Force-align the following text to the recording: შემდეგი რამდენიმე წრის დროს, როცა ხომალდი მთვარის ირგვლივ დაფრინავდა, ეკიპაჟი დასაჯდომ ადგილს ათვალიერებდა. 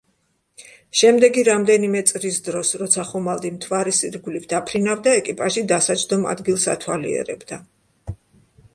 შემდეგი 1.01 1.43
რამდენიმე 1.49 2.01
წრის 2.13 2.39
დროს, 2.47 2.73
როცა 2.83 3.05
ხომალდი 3.11 3.53
მთვარის 3.59 4.01
ირგვლივ 4.09 4.49
დაფრინავდა, 4.57 5.17
ეკიპაჟი 5.23 5.67
დასაჯდომ 5.77 6.29
ადგილს 6.37 6.69
ათვალიერებდა. 6.79 7.65